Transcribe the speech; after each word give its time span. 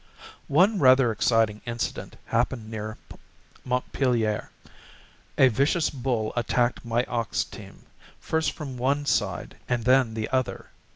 One 0.47 0.79
rather 0.79 1.11
exciting 1.11 1.61
incident 1.67 2.15
happened 2.25 2.71
near 2.71 2.97
Montpelier. 3.63 4.49
A 5.37 5.47
vicious 5.49 5.91
bull 5.91 6.33
attacked 6.35 6.83
my 6.83 7.03
ox 7.03 7.43
team, 7.43 7.85
first 8.19 8.53
from 8.53 8.77
one 8.77 9.05
side 9.05 9.57
and 9.69 9.83
then 9.85 10.15
the 10.15 10.27
other. 10.29 10.71